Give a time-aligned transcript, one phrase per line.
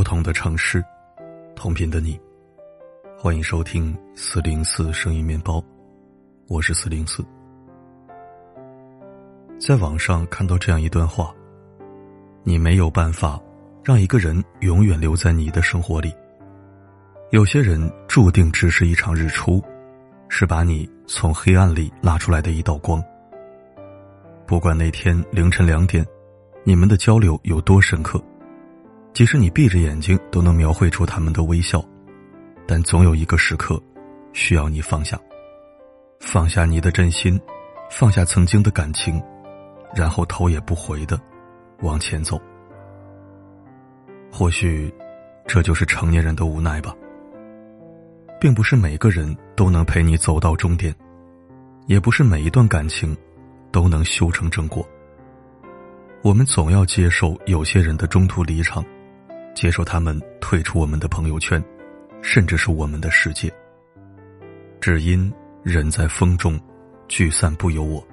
[0.00, 0.82] 不同的城市，
[1.54, 2.18] 同频的你，
[3.18, 5.62] 欢迎收听四零四声音面包，
[6.48, 7.22] 我是四零四。
[9.60, 11.34] 在网上看到这样一段话：
[12.44, 13.38] 你没有办法
[13.84, 16.10] 让一个人永远留在你的生活里。
[17.30, 19.62] 有些人注定只是一场日出，
[20.30, 23.04] 是把你从黑暗里拉出来的一道光。
[24.46, 26.02] 不管那天凌晨两点，
[26.64, 28.18] 你们的交流有多深刻。
[29.12, 31.84] 即使你闭着眼睛都能描绘出他们的微笑，
[32.66, 33.80] 但总有一个时刻，
[34.32, 35.20] 需要你放下，
[36.20, 37.38] 放下你的真心，
[37.90, 39.22] 放下曾经的感情，
[39.94, 41.20] 然后头也不回的
[41.82, 42.40] 往前走。
[44.32, 44.92] 或许，
[45.46, 46.94] 这就是成年人的无奈吧。
[48.40, 50.94] 并不是每个人都能陪你走到终点，
[51.86, 53.14] 也不是每一段感情
[53.70, 54.88] 都能修成正果。
[56.22, 58.82] 我们总要接受有些人的中途离场。
[59.54, 61.62] 接受他们退出我们的朋友圈，
[62.22, 63.52] 甚至是我们的世界。
[64.80, 66.58] 只因人在风中，
[67.08, 68.06] 聚散不由我。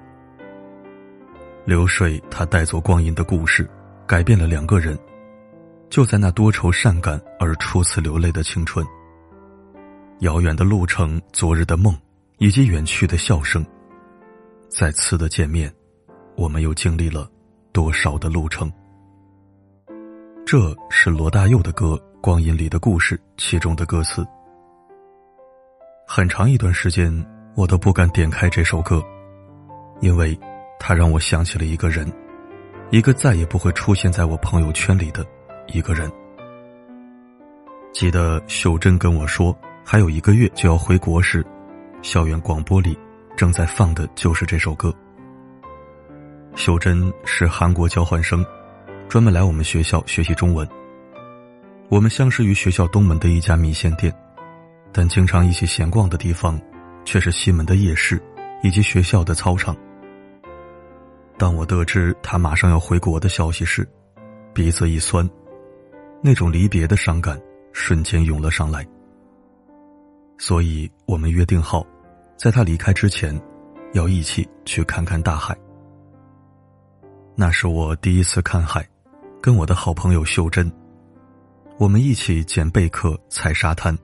[1.64, 3.68] 流水，它带走光阴的故事，
[4.06, 4.98] 改变了两个人。
[5.90, 8.86] 就在那多愁善感而初次流泪的青春。
[10.20, 11.96] 遥远的路程，昨日的梦，
[12.36, 13.64] 以及远去的笑声。
[14.68, 15.72] 再次的见面，
[16.36, 17.30] 我们又经历了
[17.72, 18.70] 多少的路程？
[20.50, 21.88] 这是罗大佑的歌
[22.22, 24.26] 《光阴里的故事》其中的歌词。
[26.06, 27.12] 很长一段时间，
[27.54, 29.04] 我都不敢点开这首歌，
[30.00, 30.34] 因为
[30.80, 32.10] 它让我想起了一个人，
[32.88, 35.22] 一个再也不会出现在我朋友圈里的
[35.66, 36.10] 一个人。
[37.92, 39.54] 记得秀珍跟我说，
[39.84, 41.44] 还有一个月就要回国时，
[42.00, 42.98] 校园广播里
[43.36, 44.90] 正在放的就是这首歌。
[46.54, 48.42] 秀珍是韩国交换生。
[49.08, 50.68] 专门来我们学校学习中文。
[51.88, 54.14] 我们相识于学校东门的一家米线店，
[54.92, 56.60] 但经常一起闲逛的地方，
[57.06, 58.22] 却是西门的夜市
[58.62, 59.74] 以及学校的操场。
[61.38, 63.88] 当我得知他马上要回国的消息时，
[64.52, 65.26] 鼻子一酸，
[66.22, 67.40] 那种离别的伤感
[67.72, 68.86] 瞬间涌了上来。
[70.36, 71.82] 所以我们约定好，
[72.36, 73.40] 在他离开之前，
[73.94, 75.56] 要一起去看看大海。
[77.34, 78.86] 那是我第一次看海。
[79.40, 80.70] 跟我的好朋友秀珍，
[81.78, 83.96] 我们一起捡贝壳、踩沙滩，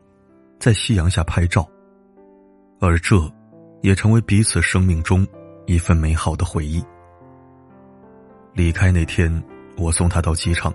[0.61, 1.69] 在夕阳下拍照，
[2.81, 3.17] 而这，
[3.83, 5.27] 也成为彼此生命中
[5.67, 6.83] 一份美好的回忆。
[8.53, 9.43] 离开那天，
[9.77, 10.73] 我送他到机场，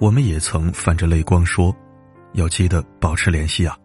[0.00, 1.74] 我们也曾泛着泪光说
[2.34, 3.78] ：“要记得保持联系啊。”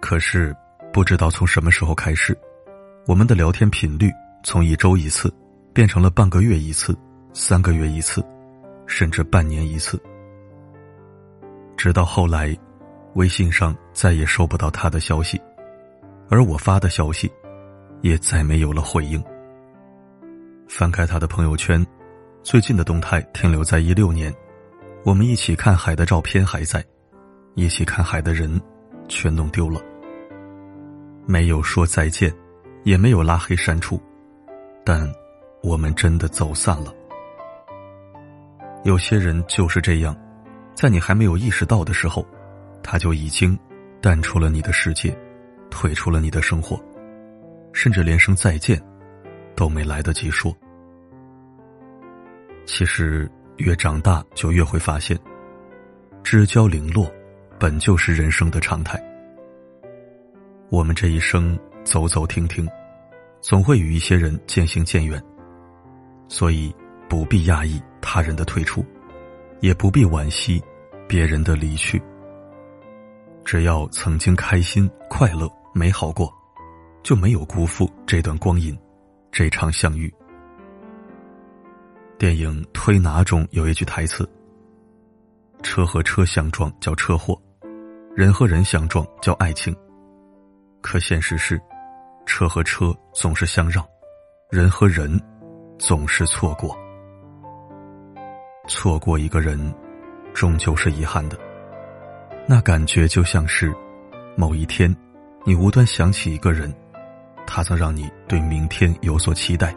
[0.00, 0.56] 可是，
[0.90, 2.36] 不知道从什么时候开始，
[3.06, 4.10] 我们的聊天频率
[4.42, 5.32] 从一周一次，
[5.74, 6.96] 变成了半个月一次。
[7.34, 8.22] 三个月一次，
[8.86, 9.98] 甚至半年一次，
[11.78, 12.54] 直到后来，
[13.14, 15.40] 微信上再也收不到他的消息，
[16.28, 17.32] 而我发的消息，
[18.02, 19.22] 也再没有了回应。
[20.68, 21.84] 翻开他的朋友圈，
[22.42, 24.32] 最近的动态停留在一六年，
[25.02, 26.84] 我们一起看海的照片还在，
[27.54, 28.60] 一起看海的人，
[29.08, 29.80] 全弄丢了。
[31.26, 32.30] 没有说再见，
[32.84, 33.98] 也没有拉黑删除，
[34.84, 35.10] 但
[35.62, 36.92] 我们真的走散了。
[38.84, 40.16] 有些人就是这样，
[40.74, 42.26] 在你还没有意识到的时候，
[42.82, 43.56] 他就已经
[44.00, 45.16] 淡出了你的世界，
[45.70, 46.80] 退出了你的生活，
[47.72, 48.82] 甚至连声再见
[49.54, 50.52] 都没来得及说。
[52.66, 55.16] 其实，越长大就越会发现，
[56.24, 57.08] 知交零落
[57.60, 59.00] 本就是人生的常态。
[60.70, 62.68] 我们这一生走走停停，
[63.40, 65.22] 总会与一些人渐行渐远，
[66.28, 66.74] 所以
[67.12, 67.78] 不必讶异。
[68.00, 68.82] 他人的退出，
[69.60, 70.62] 也不必惋惜
[71.06, 72.02] 别人的离去。
[73.44, 76.32] 只要曾经开心、快乐、美好过，
[77.02, 78.74] 就没有辜负这段光阴，
[79.30, 80.10] 这场相遇。
[82.16, 84.26] 电影《推拿》中有一句台词
[85.62, 87.38] ：“车和车相撞叫车祸，
[88.16, 89.76] 人和人相撞叫爱情。
[90.80, 91.60] 可现实是，
[92.24, 93.86] 车和车总是相让，
[94.50, 95.20] 人和人
[95.78, 96.74] 总是错过。”
[98.68, 99.74] 错过一个人，
[100.32, 101.36] 终究是遗憾的。
[102.46, 103.74] 那感觉就像是，
[104.36, 104.94] 某一天，
[105.44, 106.72] 你无端想起一个人，
[107.44, 109.74] 他曾让你对明天有所期待，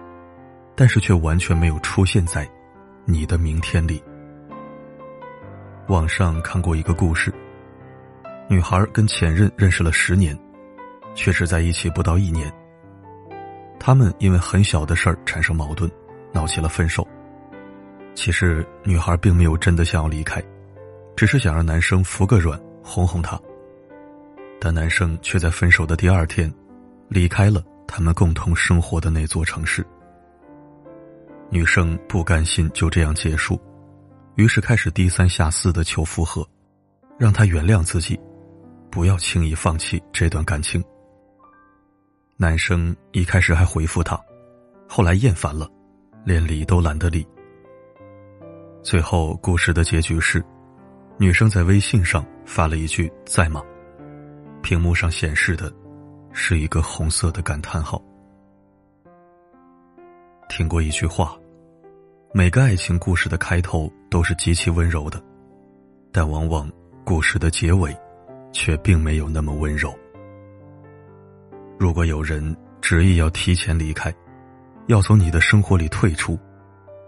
[0.76, 2.48] 但是却完全没有出现在
[3.06, 4.04] 你的明天里。
[5.88, 7.34] 网上看过一个故事，
[8.48, 10.38] 女孩跟前任认识了十年，
[11.16, 12.52] 却只在一起不到一年。
[13.80, 15.90] 他们因为很小的事儿产生矛盾，
[16.32, 17.08] 闹起了分手。
[18.16, 20.42] 其实女孩并没有真的想要离开，
[21.16, 23.40] 只是想让男生服个软，哄哄她。
[24.60, 26.52] 但男生却在分手的第二天，
[27.10, 29.86] 离开了他们共同生活的那座城市。
[31.50, 33.62] 女生不甘心就这样结束，
[34.36, 36.48] 于是开始低三下四的求复合，
[37.20, 38.20] 让他原谅自己，
[38.90, 40.84] 不要轻易放弃这段感情。
[42.38, 44.20] 男生一开始还回复她，
[44.88, 45.70] 后来厌烦了，
[46.24, 47.26] 连理都懒得理。
[48.86, 50.46] 最后，故事的结局是，
[51.18, 53.60] 女生在微信上发了一句“在吗”，
[54.62, 55.74] 屏幕上显示的，
[56.32, 58.00] 是一个红色的感叹号。
[60.48, 61.36] 听过一句话，
[62.32, 65.20] 每个爱情故事的开头都是极其温柔的，
[66.12, 66.72] 但往往
[67.04, 67.92] 故事的结尾，
[68.52, 69.92] 却并没有那么温柔。
[71.80, 74.14] 如果有人执意要提前离开，
[74.86, 76.38] 要从你的生活里退出，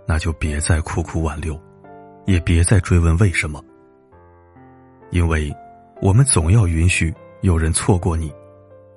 [0.08, 1.60] 那就别再苦苦挽留，
[2.26, 3.64] 也别再追问为什么。
[5.12, 5.54] 因为，
[6.02, 8.34] 我们总要允许有人错过你，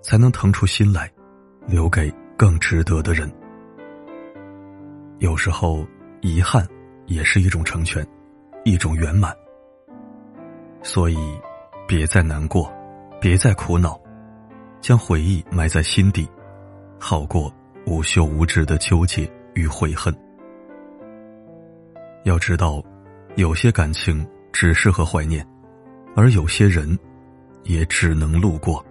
[0.02, 1.10] 才能腾出心来，
[1.66, 3.30] 留给更值得的人。
[5.18, 5.84] 有时候，
[6.20, 6.66] 遗憾
[7.06, 8.06] 也是一种成全，
[8.64, 9.36] 一种圆满。
[10.82, 11.18] 所以，
[11.86, 12.72] 别再难过，
[13.20, 14.00] 别再苦恼。
[14.80, 16.26] 将回忆埋在心底，
[16.98, 17.52] 好过
[17.84, 20.14] 无休无止的纠结与悔恨。
[22.24, 22.82] 要知道，
[23.36, 25.46] 有些感情只适合怀念，
[26.14, 26.98] 而有些人
[27.64, 28.84] 也只能路过。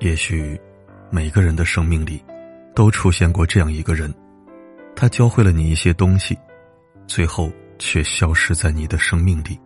[0.00, 0.60] 也许，
[1.10, 2.24] 每个人的生命里，
[2.74, 4.12] 都出现过这样一个人，
[4.96, 6.36] 他教会了你一些东西，
[7.06, 9.58] 最后却消失在你的生命里。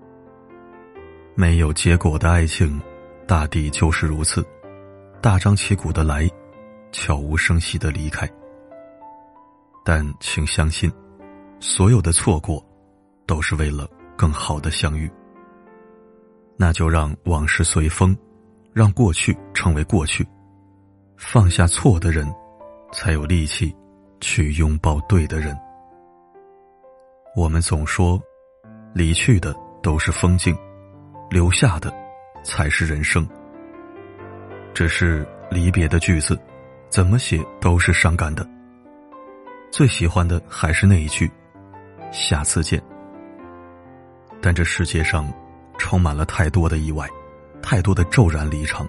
[1.35, 2.81] 没有结果的爱情。
[3.29, 4.47] 大抵就是如此，
[5.21, 6.31] 大张旗鼓的来，
[6.93, 8.25] 悄无声息的离开。
[9.85, 10.89] 但请相信，
[11.69, 12.65] 所有的错过，
[13.27, 15.11] 都是为了更好的相遇。
[16.57, 18.17] 那就让往事随风，
[18.73, 20.25] 让过去成为过去，
[21.17, 22.33] 放下错的人，
[22.93, 23.75] 才有力气
[24.21, 25.59] 去拥抱对的人。
[27.35, 28.23] 我们总说，
[28.95, 29.53] 离去的
[29.83, 30.57] 都是风景，
[31.29, 31.93] 留下的。
[32.45, 33.29] 才是人生。
[34.73, 36.39] 只是离别的句子，
[36.89, 38.49] 怎么写都是伤感的。
[39.73, 41.29] 最喜欢的还是那一句
[42.11, 42.83] “下次见”。
[44.41, 45.33] 但这世界上
[45.79, 47.09] 充满了太多的意外，
[47.63, 48.87] 太多的骤然离场，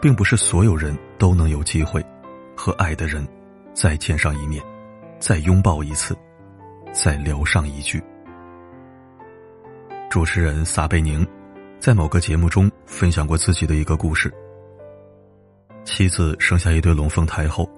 [0.00, 2.04] 并不是所有人都能有机会
[2.56, 3.26] 和爱的人
[3.72, 4.62] 再见上一面，
[5.18, 6.16] 再拥抱一次，
[6.92, 8.02] 再聊上一句。
[10.10, 11.26] 主持人撒贝宁。
[11.80, 14.32] 在某个节目中分享过自己的一个故事。
[15.84, 17.68] 妻子生下一对龙凤胎后，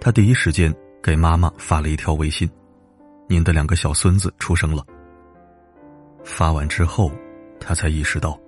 [0.00, 2.50] 他第一时间给妈妈发了一条微信
[3.32, 4.84] ：“您的两个小孙子出生了。”
[6.22, 7.10] 发完之后，
[7.58, 8.38] 他才意识到，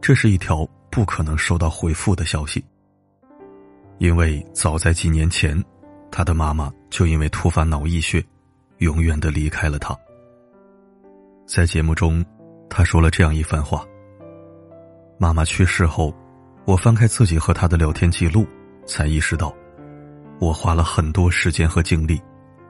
[0.00, 2.64] 这是一条不可能收到回复的消息，
[3.98, 5.62] 因为早在几年前，
[6.10, 8.22] 他的妈妈就因为突发脑溢血，
[8.78, 9.96] 永远的离开了他。
[11.46, 12.24] 在节目中，
[12.68, 13.86] 他说了这样一番话。
[15.16, 16.12] 妈妈去世后，
[16.64, 18.46] 我翻开自己和他的聊天记录，
[18.84, 19.54] 才意识到，
[20.40, 22.20] 我花了很多时间和精力，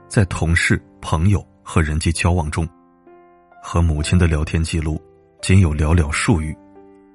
[0.08, 2.68] 在同事、朋友和人际交往中，
[3.62, 5.00] 和母亲的聊天记录
[5.40, 6.56] 仅有寥寥数语，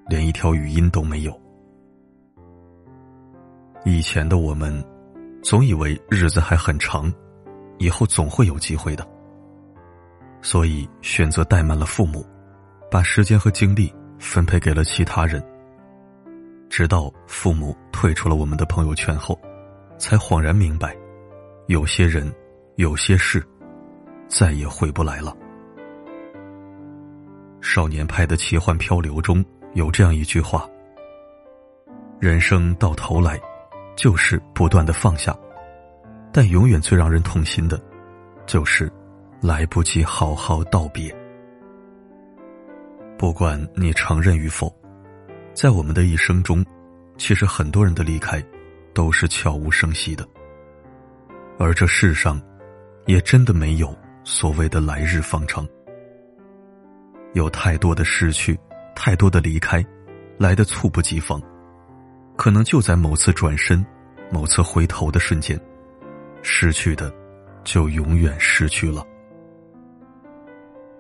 [0.07, 1.41] 连一条语音都没有。
[3.85, 4.83] 以前的我们，
[5.41, 7.11] 总以为日子还很长，
[7.77, 9.07] 以后总会有机会的，
[10.41, 12.25] 所以选择怠慢了父母，
[12.89, 13.93] 把时间和精力。
[14.19, 15.43] 分配给了其他人，
[16.69, 19.37] 直到父母退出了我们的朋友圈后，
[19.97, 20.95] 才恍然明白，
[21.67, 22.33] 有些人，
[22.77, 23.45] 有些事，
[24.35, 25.35] 再也回不来了。
[27.61, 30.67] 少年派的奇幻漂流中有这样一句话：
[32.19, 33.39] 人生到头来，
[33.95, 35.37] 就是不断的放下，
[36.31, 37.79] 但永远最让人痛心的，
[38.47, 38.91] 就是
[39.39, 41.15] 来不及好好道别。
[43.17, 44.75] 不管你承认与否，
[45.53, 46.65] 在我们的一生中，
[47.17, 48.43] 其实很多人的离开，
[48.95, 50.27] 都是悄无声息的。
[51.59, 52.41] 而这世上，
[53.05, 55.67] 也真的没有所谓的来日方长。
[57.33, 58.59] 有太多的失去，
[58.95, 59.83] 太多的离开，
[60.37, 61.41] 来的猝不及防，
[62.37, 63.83] 可能就在某次转身，
[64.31, 65.59] 某次回头的瞬间，
[66.41, 67.11] 失去的，
[67.63, 69.05] 就永远失去了。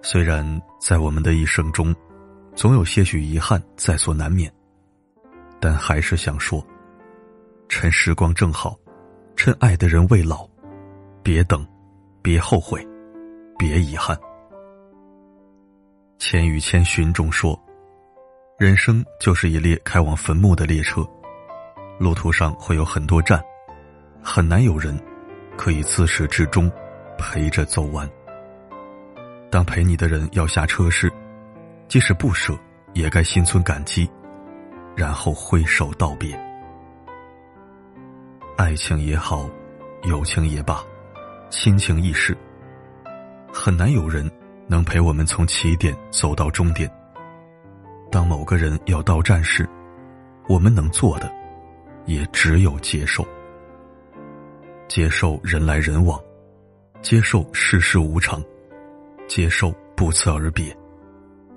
[0.01, 1.95] 虽然在我们的一生中，
[2.55, 4.51] 总有些许遗憾在所难免，
[5.59, 6.65] 但还是想说：
[7.69, 8.77] 趁时光正好，
[9.35, 10.49] 趁爱的人未老，
[11.21, 11.65] 别等，
[12.21, 12.85] 别后悔，
[13.63, 14.13] 别遗憾。
[16.19, 17.57] 《千与千寻》中说
[18.59, 21.01] ：“人生就是一列开往坟墓的列车，
[21.97, 23.41] 路途上会有很多站，
[24.21, 25.01] 很难有人
[25.55, 26.69] 可以自始至终
[27.17, 28.05] 陪着走完。
[29.49, 31.09] 当陪你的人要下车时，
[31.87, 32.53] 即使不舍，
[32.91, 34.11] 也该心存感激，
[34.93, 36.37] 然后挥手道别。
[38.57, 39.49] 爱情也好，
[40.03, 40.83] 友情也罢，
[41.49, 42.37] 亲情亦是，
[43.53, 44.29] 很难有人。”
[44.65, 46.89] 能陪我们从起点走到终点。
[48.09, 49.67] 当某个人要到站时，
[50.47, 51.29] 我们能做的，
[52.05, 53.27] 也只有接受。
[54.87, 56.19] 接受人来人往，
[57.01, 58.41] 接受世事无常，
[59.27, 60.75] 接受不辞而别，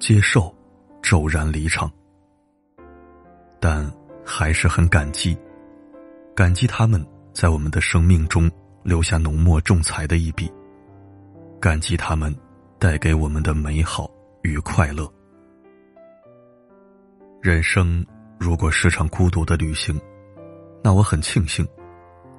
[0.00, 0.52] 接受
[1.00, 1.90] 骤然离场。
[3.60, 3.90] 但
[4.24, 5.38] 还是很感激，
[6.34, 8.50] 感激他们在我们的生命中
[8.82, 10.52] 留下浓墨重彩的一笔，
[11.60, 12.34] 感激他们。
[12.78, 14.10] 带给我们的美好
[14.42, 15.10] 与快乐。
[17.40, 18.04] 人生
[18.38, 19.98] 如果是场孤独的旅行，
[20.84, 21.66] 那我很庆幸，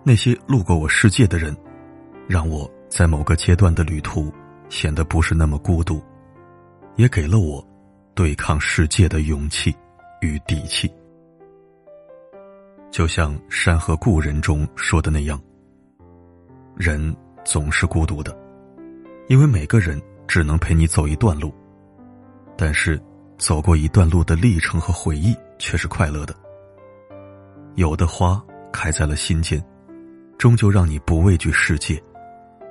[0.03, 1.57] 那些路过我世界的人，
[2.27, 4.31] 让我在某个阶段的旅途
[4.69, 5.99] 显得不是那么孤独，
[6.97, 7.67] 也给了我
[8.13, 9.75] 对抗世界的勇气
[10.21, 10.87] 与底气。
[12.91, 15.41] 就像《山河故人》中说的那样，
[16.75, 18.37] 人总是孤独的，
[19.27, 20.01] 因为每个人。
[20.27, 21.53] 只能陪你走一段路，
[22.57, 23.01] 但是
[23.37, 26.35] 走过一段路的历程和回忆却是快乐的。
[27.75, 28.43] 有的花
[28.73, 29.63] 开在了心间，
[30.37, 31.97] 终究让你不畏惧世界，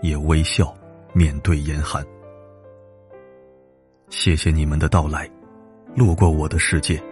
[0.02, 0.76] 也微笑
[1.14, 2.04] 面对严寒。
[4.10, 5.26] 谢谢你们的到来，
[5.94, 7.02] 路过我的世界，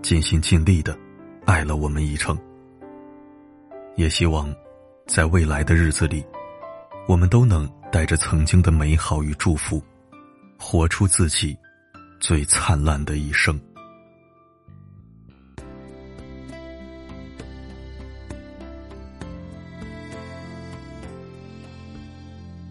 [0.00, 0.98] 尽心尽力的
[1.44, 2.36] 爱了我们一程。
[3.96, 4.50] 也希望，
[5.06, 6.24] 在未来的日子里，
[7.06, 7.70] 我们都能。
[7.94, 9.80] 带着曾经的美好与祝福，
[10.58, 11.56] 活出自己
[12.18, 13.56] 最灿烂的一生。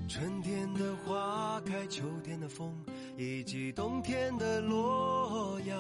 [0.10, 2.76] 春天的花开，秋天的风，
[3.18, 5.80] 以及冬天的洛阳。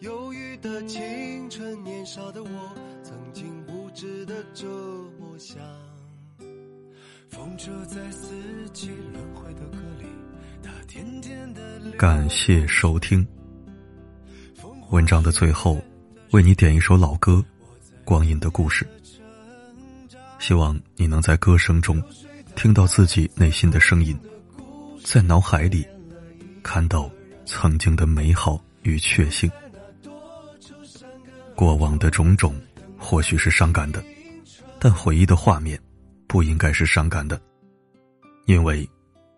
[0.00, 5.85] 忧郁的青春，年少的我，曾经无知的这么想。
[7.36, 8.34] 风车在四
[8.72, 10.06] 季轮回的歌里，
[10.62, 11.60] 它天天的
[11.98, 13.26] 感谢收听。
[14.88, 15.78] 文章的最后，
[16.30, 17.32] 为你点一首老歌
[18.06, 18.88] 《光阴的故事》。
[20.38, 22.02] 希望你能在歌声中
[22.54, 24.18] 听到自己内心的声音，
[25.04, 25.86] 在脑海里
[26.62, 27.10] 看到
[27.44, 29.50] 曾经的美好与确幸。
[31.54, 32.58] 过往的种种
[32.96, 34.02] 或许是伤感的，
[34.78, 35.78] 但回忆的画面。
[36.28, 37.40] 不应该是伤感的，
[38.46, 38.88] 因为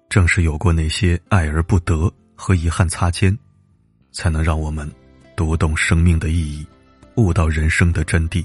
[0.09, 3.37] 正是有过那些爱而不得和遗憾擦肩，
[4.11, 4.91] 才能让我们
[5.37, 6.67] 读懂生命的意义，
[7.17, 8.45] 悟到人生的真谛。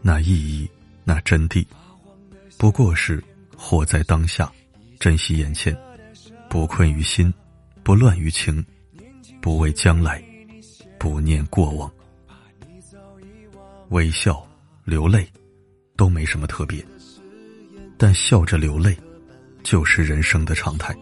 [0.00, 0.68] 那意义，
[1.04, 1.66] 那真谛，
[2.56, 3.22] 不过是
[3.56, 4.50] 活在当下，
[4.98, 5.76] 珍惜眼前，
[6.48, 7.32] 不困于心，
[7.82, 8.64] 不乱于情，
[9.40, 10.22] 不畏将来，
[10.98, 11.90] 不念过往，
[13.90, 14.46] 微笑，
[14.84, 15.28] 流泪。
[15.94, 16.84] 都没什么特别，
[18.02, 18.98] 但笑着流泪，
[19.62, 20.92] 就是人生的常态。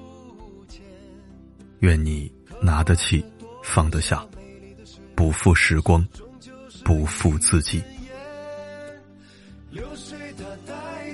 [1.79, 2.31] 愿你
[2.61, 3.25] 拿得起，
[3.65, 4.23] 放得下，
[5.15, 6.07] 不负时光，
[6.85, 7.83] 不负自己。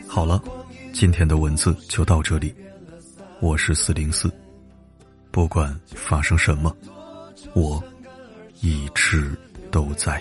[0.09, 0.43] 好了，
[0.93, 2.53] 今天的文字就到这里。
[3.39, 4.29] 我是四零四，
[5.31, 6.77] 不管发生什么，
[7.55, 7.81] 我
[8.61, 9.39] 一直
[9.71, 10.21] 都在。